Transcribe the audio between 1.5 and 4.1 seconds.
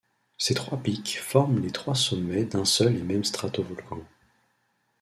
les trois sommets d'un seul et même stratovolcan.